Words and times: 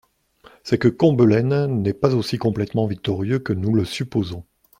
C'est 0.63 0.79
que 0.79 0.87
Combelaine 0.87 1.79
n'est 1.83 1.93
pas 1.93 2.15
aussi 2.15 2.39
complètement 2.39 2.87
victorieux 2.87 3.37
que 3.37 3.53
nous 3.53 3.75
le 3.75 3.85
supposons. 3.85 4.43